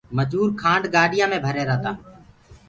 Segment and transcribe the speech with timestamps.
[0.17, 1.91] مجوٚر کآنڊ گاڏيآنٚ مي ڀر رهيرآ تآ۔